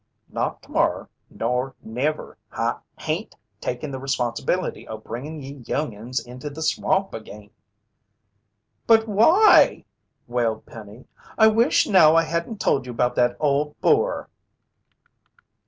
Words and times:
"Not 0.29 0.63
tomorrer 0.63 1.09
nor 1.29 1.75
never. 1.83 2.35
I 2.51 2.79
hain't 3.01 3.35
takin' 3.59 3.91
the 3.91 3.99
responsibility 3.99 4.87
o' 4.87 4.97
bringin' 4.97 5.43
ye 5.43 5.57
young'uns 5.67 6.19
into 6.19 6.49
the 6.49 6.63
swamp 6.63 7.13
agin." 7.13 7.51
"But 8.87 9.07
why?" 9.07 9.85
wailed 10.25 10.65
Penny. 10.65 11.05
"I 11.37 11.49
wish 11.49 11.85
now 11.85 12.15
I 12.15 12.23
hadn't 12.23 12.59
told 12.59 12.87
you 12.87 12.91
about 12.91 13.13
that 13.17 13.37
old 13.39 13.79
boar!" 13.79 14.27